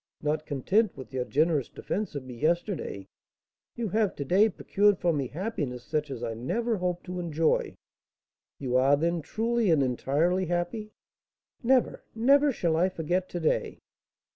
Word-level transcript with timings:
Not 0.23 0.47
content 0.47 0.97
with 0.97 1.13
your 1.13 1.25
generous 1.25 1.69
defence 1.69 2.15
of 2.15 2.23
me 2.25 2.33
yesterday, 2.33 3.07
you 3.75 3.89
have 3.89 4.15
to 4.15 4.25
day 4.25 4.49
procured 4.49 4.97
for 4.97 5.13
me 5.13 5.27
happiness 5.27 5.83
such 5.83 6.09
as 6.09 6.23
I 6.23 6.33
never 6.33 6.77
hoped 6.77 7.03
to 7.03 7.19
enjoy." 7.19 7.75
"You 8.57 8.77
are, 8.77 8.97
then, 8.97 9.21
truly 9.21 9.69
and 9.69 9.83
entirely 9.83 10.47
happy?" 10.47 10.91
"Never, 11.61 12.03
never 12.15 12.51
shall 12.51 12.75
I 12.75 12.89
forget 12.89 13.29
to 13.29 13.39
day." 13.39 13.77